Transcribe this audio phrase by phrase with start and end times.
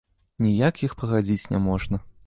[0.45, 2.05] Ніяк іх пагадзіць няможна.